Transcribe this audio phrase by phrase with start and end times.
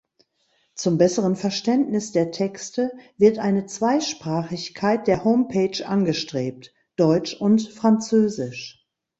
[0.73, 8.83] Zum besseren Verständnis der Texte wird eine Zweisprachigkeit der Homepage angestrebt (Deutsch und Französisch).